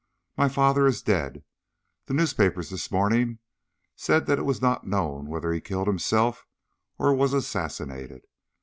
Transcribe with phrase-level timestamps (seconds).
[0.35, 1.43] My father is dead.
[2.07, 3.37] The newspapers this morning
[3.95, 6.47] said that it was not known whether he killed himself
[6.97, 8.23] or was assassinated.